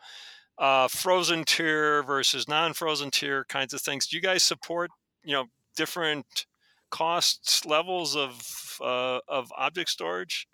[0.58, 4.08] uh, frozen tier versus non-frozen tier kinds of things.
[4.08, 4.92] Do you guys support
[5.24, 6.46] you know different
[6.90, 10.48] cost levels of uh, of object storage?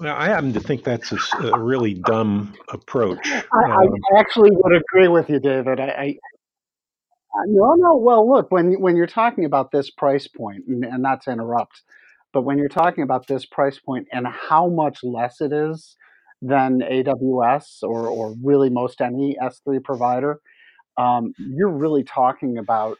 [0.00, 1.18] Well, I happen to think that's a,
[1.52, 3.26] a really dumb approach.
[3.30, 5.78] I, I, um, actually would agree with you, David.
[5.78, 6.16] I, I
[7.34, 7.96] uh, no, no.
[7.96, 11.82] Well, look when when you're talking about this price point, and, and not to interrupt,
[12.32, 15.96] but when you're talking about this price point and how much less it is
[16.42, 20.40] than AWS or, or really most any S3 provider,
[20.98, 22.98] um, you're really talking about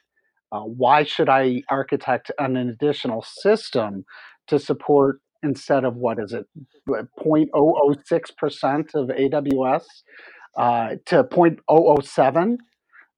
[0.53, 4.05] uh, why should I architect an additional system
[4.47, 6.47] to support instead of what is it
[6.89, 9.85] 0.006% of AWS
[10.57, 12.57] uh, to 0.007?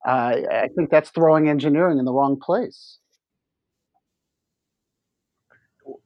[0.06, 2.98] Uh, I think that's throwing engineering in the wrong place.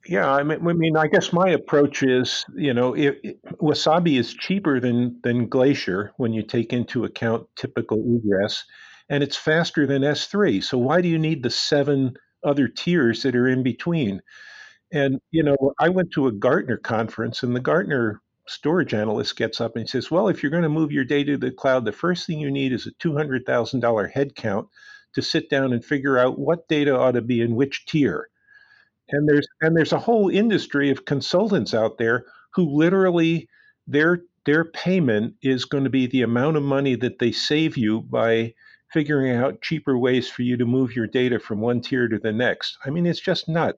[0.09, 4.19] Yeah, I mean, I mean, I guess my approach is, you know, it, it, Wasabi
[4.19, 8.65] is cheaper than than Glacier when you take into account typical egress,
[9.11, 10.61] and it's faster than S3.
[10.63, 14.23] So why do you need the seven other tiers that are in between?
[14.93, 19.61] And you know, I went to a Gartner conference, and the Gartner storage analyst gets
[19.61, 21.85] up and he says, "Well, if you're going to move your data to the cloud,
[21.85, 24.69] the first thing you need is a two hundred thousand dollar head count
[25.15, 28.29] to sit down and figure out what data ought to be in which tier."
[29.11, 33.49] And there's and there's a whole industry of consultants out there who literally
[33.87, 38.01] their their payment is going to be the amount of money that they save you
[38.03, 38.55] by
[38.93, 42.33] figuring out cheaper ways for you to move your data from one tier to the
[42.33, 42.79] next.
[42.85, 43.75] I mean, it's just not.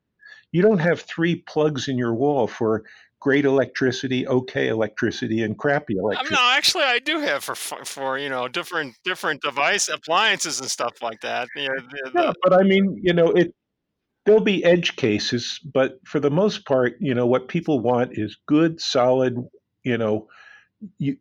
[0.53, 2.85] You don't have three plugs in your wall for
[3.21, 6.35] great electricity, okay electricity, and crappy electricity.
[6.35, 11.03] no, actually, I do have for for you know different different device appliances and stuff
[11.03, 11.49] like that.
[11.55, 13.55] You know, the, yeah, but I mean, you know, it
[14.31, 18.37] there'll be edge cases, but for the most part, you know, what people want is
[18.47, 19.37] good, solid,
[19.83, 20.29] you know,
[20.99, 21.17] you,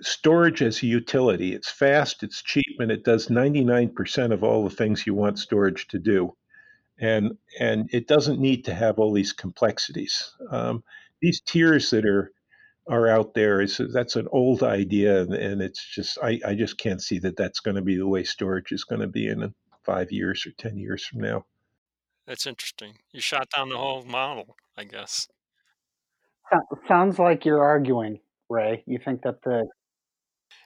[0.00, 1.54] storage as a utility.
[1.54, 5.88] It's fast, it's cheap, and it does 99% of all the things you want storage
[5.88, 6.36] to do.
[7.00, 10.32] And and it doesn't need to have all these complexities.
[10.52, 10.84] Um,
[11.20, 12.30] these tiers that are
[12.86, 17.02] are out there is that's an old idea, and it's just I, I just can't
[17.02, 19.52] see that that's going to be the way storage is going to be in
[19.84, 21.44] five years or ten years from now.
[22.32, 22.94] That's interesting.
[23.12, 25.28] You shot down the whole model, I guess.
[26.88, 28.82] sounds like you're arguing, Ray.
[28.86, 29.66] You think that the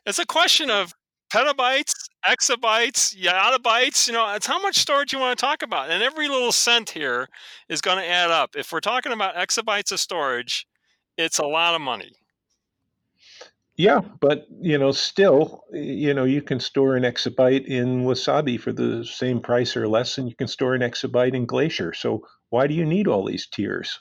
[0.05, 0.95] It's a question of
[1.35, 1.93] petabytes,
[2.25, 4.07] exabytes, yottabytes.
[4.07, 6.91] You know, it's how much storage you want to talk about, and every little cent
[6.91, 7.27] here
[7.69, 8.51] is going to add up.
[8.55, 10.69] If we're talking about exabytes of storage,
[11.19, 12.13] it's a lot of money.
[13.77, 18.73] Yeah, but you know, still, you know, you can store an exabyte in Wasabi for
[18.73, 21.93] the same price or less, and you can store an exabyte in Glacier.
[21.93, 24.01] So why do you need all these tiers?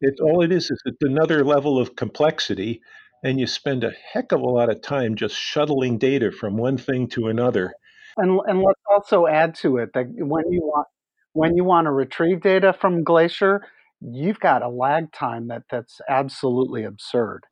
[0.00, 2.80] It's all it is is it's another level of complexity,
[3.22, 6.78] and you spend a heck of a lot of time just shuttling data from one
[6.78, 7.72] thing to another.
[8.16, 10.88] And and let's also add to it that when you want
[11.34, 13.66] when you want to retrieve data from Glacier,
[14.00, 17.44] you've got a lag time that that's absolutely absurd.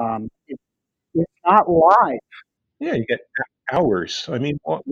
[0.00, 0.58] Um, it,
[1.14, 2.18] it's not live.
[2.80, 3.20] Yeah, you get
[3.72, 4.28] hours.
[4.30, 4.82] I mean, what,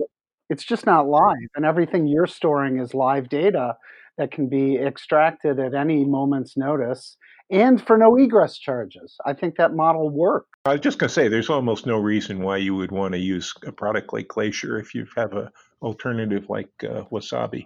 [0.49, 3.75] It's just not live, and everything you're storing is live data
[4.17, 7.17] that can be extracted at any moment's notice
[7.49, 9.15] and for no egress charges.
[9.25, 10.49] I think that model works.
[10.65, 13.19] I was just going to say, there's almost no reason why you would want to
[13.19, 17.65] use a product like Glacier if you have a alternative like uh, Wasabi.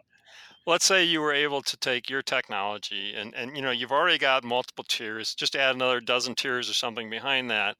[0.68, 4.18] Let's say you were able to take your technology and and you know you've already
[4.18, 5.34] got multiple tiers.
[5.34, 7.78] Just add another dozen tiers or something behind that,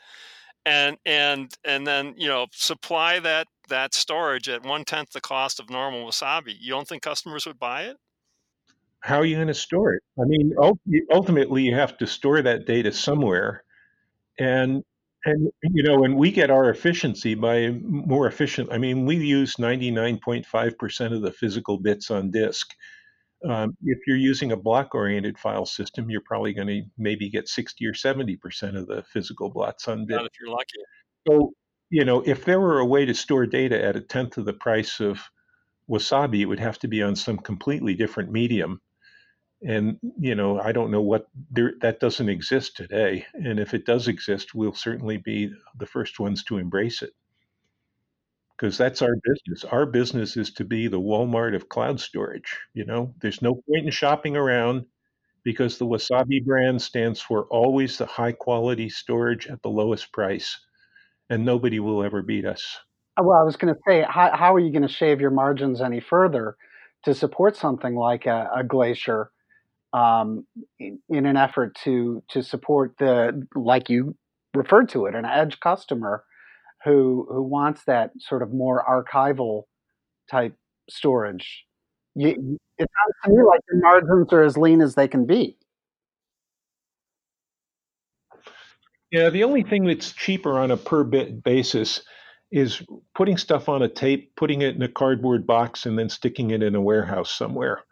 [0.66, 5.60] and and and then you know supply that that storage at one tenth the cost
[5.60, 6.56] of normal Wasabi.
[6.60, 7.98] You don't think customers would buy it?
[9.02, 10.04] How are you going to store it?
[10.20, 10.54] I mean,
[11.12, 13.64] ultimately, you have to store that data somewhere,
[14.38, 14.84] and
[15.26, 18.70] and you know, and we get our efficiency by more efficient.
[18.72, 22.74] I mean, we use 99.5% of the physical bits on disk.
[23.48, 27.86] Um, if you're using a block-oriented file system, you're probably going to maybe get 60
[27.86, 30.32] or 70% of the physical blocks on Not disk.
[30.34, 30.78] if you're lucky.
[31.28, 31.54] So,
[31.90, 34.54] you know, if there were a way to store data at a tenth of the
[34.54, 35.20] price of
[35.90, 38.80] Wasabi, it would have to be on some completely different medium.
[39.64, 43.26] And, you know, I don't know what there, that doesn't exist today.
[43.34, 47.14] And if it does exist, we'll certainly be the first ones to embrace it
[48.62, 49.66] because that's our business.
[49.66, 52.60] Our business is to be the Walmart of cloud storage.
[52.76, 54.86] You know, there's no point in shopping around
[55.44, 60.60] because the Wasabi brand stands for always the high quality storage at the lowest price,
[61.32, 62.78] and nobody will ever beat us.
[63.18, 65.32] Uh, Well, I was going to say, how, how are you going to shave your
[65.32, 66.56] margins any further
[67.06, 69.32] to support something like a, a Glacier
[69.94, 70.46] um,
[70.80, 74.16] in, in an effort to to support the like you
[74.54, 76.24] referred to it, an edge customer
[76.84, 79.64] who who wants that sort of more archival
[80.30, 80.56] type
[80.90, 81.66] storage.
[82.16, 85.58] You, it sounds to me like your margins are as lean as they can be.
[89.12, 92.02] Yeah, the only thing that's cheaper on a per bit basis
[92.52, 92.82] is
[93.16, 96.64] putting stuff on a tape, putting it in a cardboard box, and then sticking it
[96.64, 97.84] in a warehouse somewhere.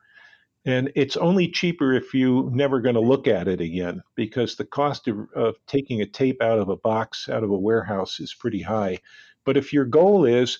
[0.65, 4.65] And it's only cheaper if you're never going to look at it again because the
[4.65, 8.33] cost of, of taking a tape out of a box, out of a warehouse, is
[8.33, 8.99] pretty high.
[9.45, 10.59] But if your goal is,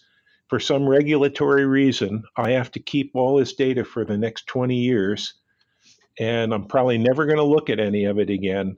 [0.49, 4.75] for some regulatory reason, I have to keep all this data for the next 20
[4.75, 5.35] years,
[6.19, 8.75] and I'm probably never going to look at any of it again,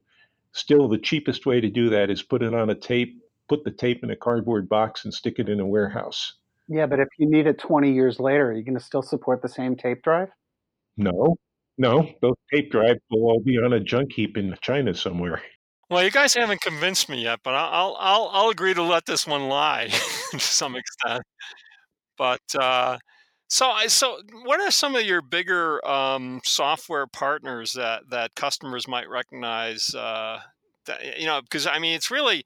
[0.51, 3.71] still the cheapest way to do that is put it on a tape, put the
[3.71, 6.33] tape in a cardboard box, and stick it in a warehouse.
[6.67, 9.41] Yeah, but if you need it 20 years later, are you going to still support
[9.41, 10.29] the same tape drive?
[10.97, 11.35] No,
[11.77, 15.41] no, those tape drives will all be on a junk heap in China somewhere.
[15.89, 19.27] Well, you guys haven't convinced me yet, but I'll I'll I'll agree to let this
[19.27, 19.89] one lie
[20.31, 21.21] to some extent.
[22.17, 22.97] But uh,
[23.49, 29.09] so so what are some of your bigger um, software partners that that customers might
[29.09, 29.93] recognize?
[29.93, 30.39] Uh,
[30.85, 32.45] that you know, because I mean, it's really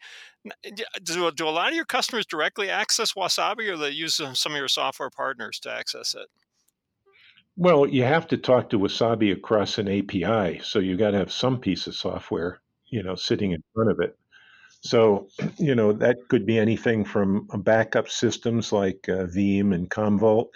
[1.03, 4.53] do do a lot of your customers directly access Wasabi, or they use some some
[4.53, 6.27] of your software partners to access it?
[7.57, 11.31] Well, you have to talk to Wasabi across an API, so you got to have
[11.31, 14.17] some piece of software, you know, sitting in front of it.
[14.81, 20.49] So, you know, that could be anything from backup systems like uh, Veeam and Commvault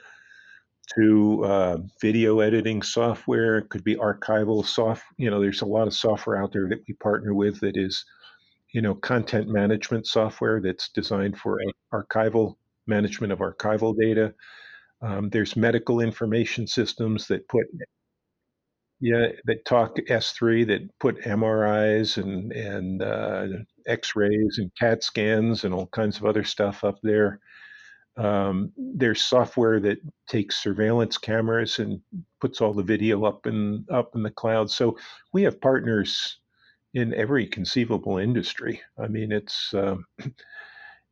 [0.96, 3.58] to uh, video editing software.
[3.60, 5.04] It could be archival soft.
[5.18, 8.06] You know, there's a lot of software out there that we partner with that is,
[8.74, 11.60] you know, content management software that's designed for
[11.94, 12.56] archival
[12.88, 14.34] management of archival data.
[15.02, 17.66] Um, there's medical information systems that put
[19.00, 23.48] yeah that talk S3 that put MRIs and and uh,
[23.88, 27.40] X-rays and CAT scans and all kinds of other stuff up there.
[28.18, 32.02] Um, there's software that takes surveillance cameras and
[32.42, 34.70] puts all the video up in up in the cloud.
[34.70, 34.98] So
[35.34, 36.40] we have partners
[36.94, 38.82] in every conceivable industry.
[39.02, 40.06] I mean, it's um,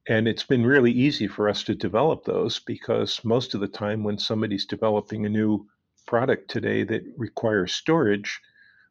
[0.08, 4.03] and it's been really easy for us to develop those because most of the time
[4.03, 5.68] when somebody's developing a new
[6.05, 8.39] product today that requires storage,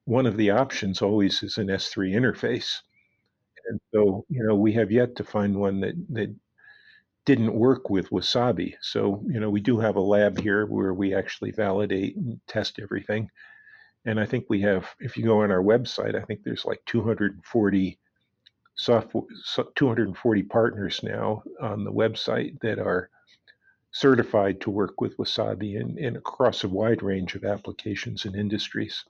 [0.05, 2.77] one of the options always is an S3 interface.
[3.69, 6.35] And so, you know, we have yet to find one that, that
[7.25, 8.75] didn't work with Wasabi.
[8.83, 12.79] So, you know, we do have a lab here where we actually validate and test
[12.81, 13.31] everything.
[14.05, 16.81] And I think we have, if you go on our website, I think there's like
[16.87, 17.99] 240
[18.77, 19.25] software,
[19.75, 23.11] 240 partners now on the website that are
[23.93, 29.05] certified to work with Wasabi and, and across a wide range of applications and industries.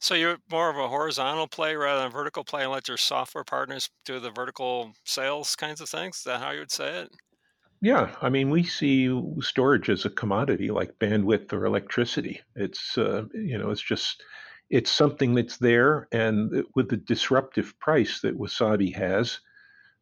[0.00, 2.96] So you're more of a horizontal play rather than a vertical play and let your
[2.96, 6.16] software partners do the vertical sales kinds of things?
[6.18, 7.14] Is that how you would say it?
[7.82, 9.08] Yeah, I mean, we see
[9.40, 12.40] storage as a commodity like bandwidth or electricity.
[12.54, 14.22] It's uh, you know, it's just
[14.70, 19.40] it's something that's there, and with the disruptive price that Wasabi has,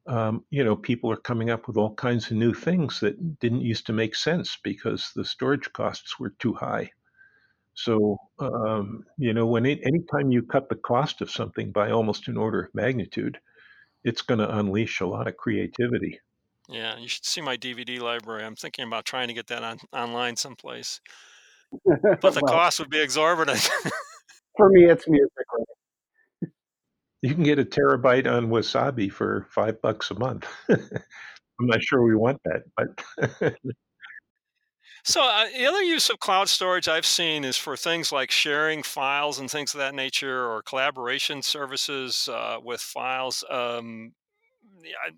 [0.07, 3.63] um, you know, people are coming up with all kinds of new things that didn't
[3.63, 6.91] used to make sense because the storage costs were too high.
[7.75, 12.27] So, um, you know, when it, anytime you cut the cost of something by almost
[12.29, 13.39] an order of magnitude,
[14.03, 16.21] it's going to unleash a lot of creativity.
[16.69, 18.45] Yeah, you should see my DVD library.
[18.45, 21.01] I'm thinking about trying to get that on online someplace,
[21.85, 23.69] but the well, cost would be exorbitant.
[24.59, 25.33] for me, it's music.
[27.23, 30.47] You can get a terabyte on Wasabi for five bucks a month.
[30.69, 33.55] I'm not sure we want that, but
[35.05, 38.83] So uh, the other use of cloud storage I've seen is for things like sharing
[38.83, 43.43] files and things of that nature, or collaboration services uh, with files.
[43.49, 44.18] Um, yeah, I-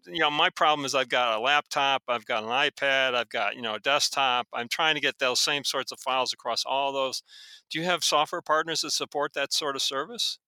[0.06, 3.56] you know, my problem is I've got a laptop, I've got an iPad, I've got
[3.56, 4.46] you know a desktop.
[4.52, 7.22] I'm trying to get those same sorts of files across all those.
[7.70, 10.38] Do you have software partners that support that sort of service?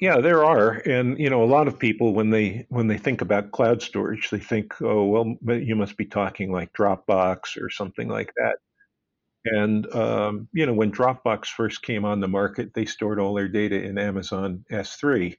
[0.00, 3.20] yeah, there are, and you know, a lot of people when they when they think
[3.20, 8.08] about cloud storage, they think, oh, well, you must be talking like Dropbox or something
[8.08, 8.56] like that.
[9.44, 13.48] And um, you know, when Dropbox first came on the market, they stored all their
[13.48, 15.36] data in Amazon S3,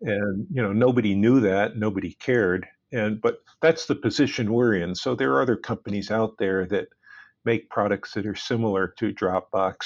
[0.00, 4.94] and you know, nobody knew that, nobody cared, and but that's the position we're in.
[4.94, 6.88] So there are other companies out there that
[7.44, 9.76] make products that are similar to Dropbox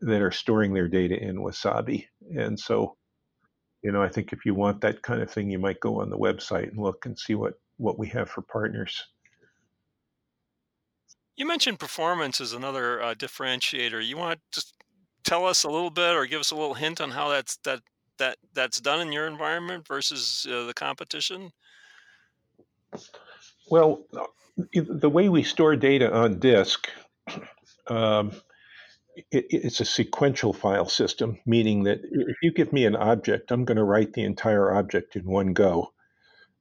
[0.00, 2.96] that are storing their data in Wasabi, and so
[3.82, 6.10] you know, I think if you want that kind of thing, you might go on
[6.10, 9.06] the website and look and see what what we have for partners.
[11.36, 14.06] You mentioned performance as another uh, differentiator.
[14.06, 14.74] You want to just
[15.24, 17.80] tell us a little bit, or give us a little hint on how that's that
[18.20, 21.50] that that's done in your environment versus uh, the competition?
[23.70, 24.06] Well,
[24.72, 26.88] the way we store data on disk,
[27.88, 28.32] um,
[29.30, 33.64] it, it's a sequential file system, meaning that if you give me an object, I'm
[33.64, 35.92] going to write the entire object in one go.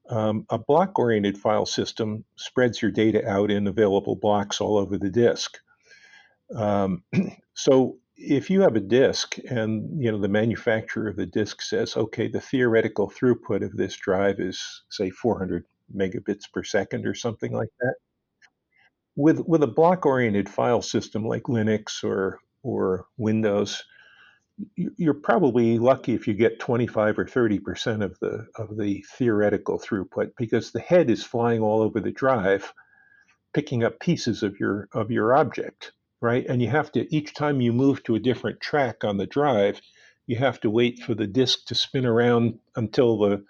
[0.09, 4.97] Um, a block oriented file system spreads your data out in available blocks all over
[4.97, 5.59] the disk.
[6.55, 7.03] Um,
[7.53, 11.95] so if you have a disk and you know the manufacturer of the disk says
[11.95, 15.65] okay the theoretical throughput of this drive is say 400
[15.95, 17.95] megabits per second or something like that
[19.15, 23.83] with with a block oriented file system like linux or or windows
[24.75, 29.79] you're probably lucky if you get 25 or 30 percent of the of the theoretical
[29.79, 32.73] throughput because the head is flying all over the drive
[33.53, 37.61] picking up pieces of your of your object right and you have to each time
[37.61, 39.81] you move to a different track on the drive
[40.27, 43.43] you have to wait for the disk to spin around until the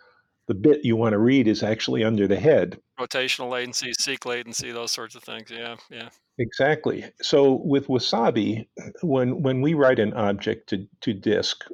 [0.48, 4.74] the bit you want to read is actually under the head Rotational latency, seek latency,
[4.74, 5.50] those sorts of things.
[5.50, 6.10] Yeah, yeah.
[6.38, 8.68] exactly so with wasabi
[9.02, 11.66] when when we write an object to, to disk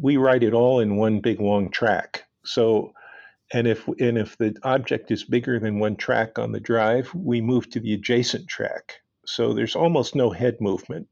[0.00, 2.92] we write it all in one big long track so
[3.52, 7.40] and if and if the object is bigger than one track on the drive we
[7.40, 11.08] move to the adjacent track so there's almost no head movement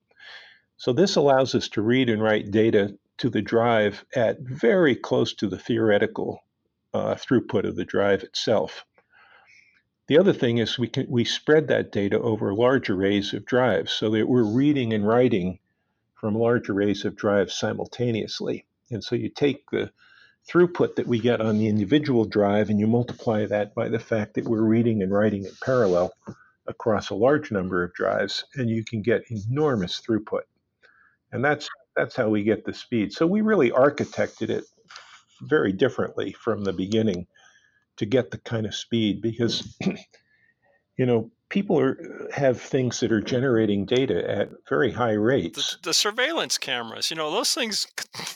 [0.79, 5.35] so this allows us to read and write data to the drive at very close
[5.35, 6.45] to the theoretical
[6.95, 8.87] uh, throughput of the drive itself.
[10.07, 13.93] The other thing is we can we spread that data over large arrays of drives
[13.93, 15.59] so that we're reading and writing
[16.15, 18.65] from large arrays of drives simultaneously.
[18.91, 19.91] And so you take the
[20.49, 24.35] throughput that we get on the individual drive and you multiply that by the fact
[24.35, 26.13] that we're reading and writing in parallel
[26.69, 30.43] across a large number of drives and you can get enormous throughput.
[31.33, 33.12] And that's that's how we get the speed.
[33.12, 34.64] So we really architected it
[35.43, 37.27] very differently from the beginning
[37.97, 39.77] to get the kind of speed because
[40.97, 45.17] you know people are have things that are generating data at very high
[45.55, 45.77] The, rates.
[45.83, 47.87] the surveillance cameras, you know, those things,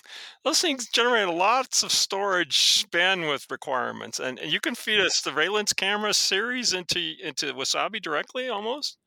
[0.45, 5.73] those things generate lots of storage bandwidth requirements, and, and you can feed a surveillance
[5.73, 8.99] camera series into into Wasabi directly, almost.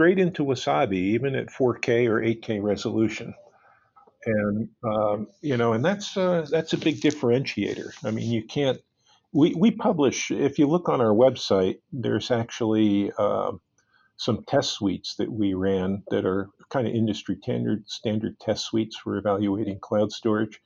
[0.00, 3.34] straight into wasabi even at 4k or 8k resolution.
[4.26, 7.90] And um, you know and that's uh, that's a big differentiator.
[8.04, 8.78] I mean you can't
[9.32, 13.60] we, we publish if you look on our website there's actually um
[14.20, 18.94] some test suites that we ran that are kind of industry standard standard test suites
[18.94, 20.60] for evaluating cloud storage.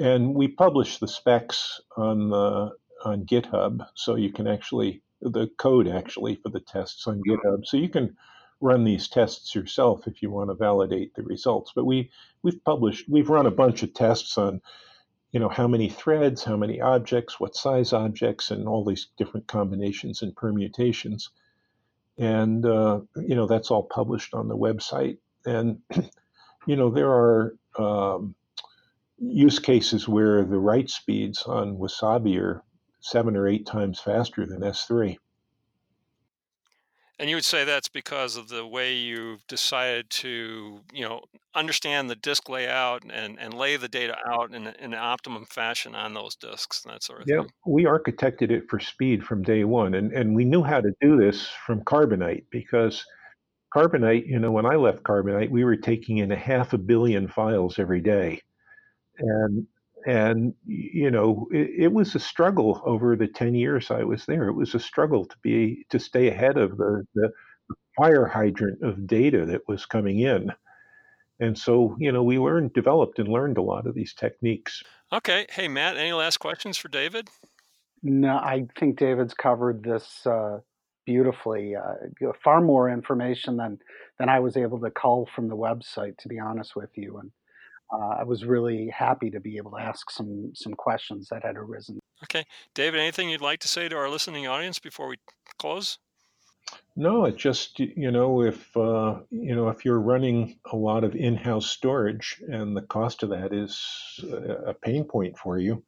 [0.00, 2.72] And we publish the specs on the
[3.04, 7.76] on GitHub, so you can actually the code actually for the tests on GitHub, so
[7.76, 8.16] you can
[8.60, 11.70] run these tests yourself if you want to validate the results.
[11.72, 12.10] But we
[12.42, 14.60] we've published we've run a bunch of tests on
[15.32, 19.46] you know how many threads, how many objects, what size objects, and all these different
[19.46, 21.30] combinations and permutations
[22.20, 25.16] and uh, you know that's all published on the website.
[25.46, 25.78] And
[26.66, 28.34] you know there are um,
[29.18, 32.62] use cases where the write speeds on Wasabi are
[33.00, 35.16] seven or eight times faster than S3.
[37.20, 41.20] And you would say that's because of the way you've decided to, you know,
[41.54, 45.94] understand the disk layout and, and lay the data out in, in an optimum fashion
[45.94, 47.50] on those disks and that sort of yeah, thing.
[47.66, 51.18] we architected it for speed from day one, and and we knew how to do
[51.18, 53.04] this from Carbonite because
[53.76, 57.28] Carbonite, you know, when I left Carbonite, we were taking in a half a billion
[57.28, 58.40] files every day,
[59.18, 59.66] and
[60.06, 64.48] and you know it, it, was a struggle over the 10 years i was there.
[64.48, 67.30] It was a struggle to be to stay ahead of the, the
[67.96, 70.52] fire hydrant of data that was coming in.
[71.38, 74.82] And so you know we learned developed and learned a lot of these techniques.
[75.12, 75.46] Okay.
[75.50, 77.28] Hey matt any last questions for david?
[78.02, 80.60] No i think david's covered this uh,
[81.06, 83.78] beautifully uh, far more information than
[84.18, 87.32] than i was able to cull from the website to be honest with you and
[87.92, 91.56] uh, I was really happy to be able to ask some some questions that had
[91.56, 91.98] arisen.
[92.24, 95.16] Okay, David, anything you'd like to say to our listening audience before we
[95.58, 95.98] close?
[96.94, 101.14] No, it just you know if uh, you know if you're running a lot of
[101.14, 104.22] in-house storage and the cost of that is
[104.66, 105.82] a pain point for you,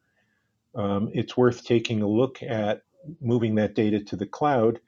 [0.75, 2.81] um, it's worth taking a look at
[3.21, 4.79] moving that data to the cloud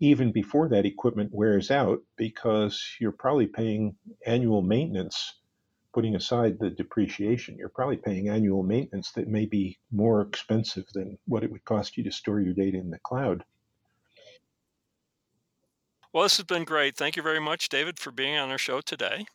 [0.00, 3.94] even before that equipment wears out because you're probably paying
[4.26, 5.34] annual maintenance
[5.94, 11.16] putting aside the depreciation, you're probably paying annual maintenance that may be more expensive than
[11.26, 13.44] what it would cost you to store your data in the cloud.
[16.12, 16.96] Well, this has been great.
[16.96, 19.26] Thank you very much, David, for being on our show today.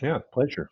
[0.00, 0.70] Yeah, pleasure.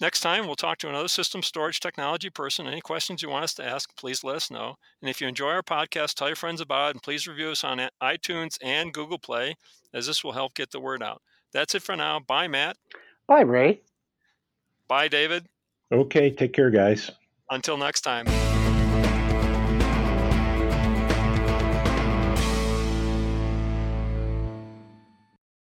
[0.00, 2.66] Next time, we'll talk to another system storage technology person.
[2.66, 4.76] Any questions you want us to ask, please let us know.
[5.00, 7.64] And if you enjoy our podcast, tell your friends about it and please review us
[7.64, 9.56] on iTunes and Google Play,
[9.92, 11.20] as this will help get the word out.
[11.52, 12.20] That's it for now.
[12.20, 12.76] Bye, Matt.
[13.26, 13.80] Bye, Ray.
[14.88, 15.46] Bye, David.
[15.92, 17.10] Okay, take care, guys.
[17.50, 18.26] Until next time.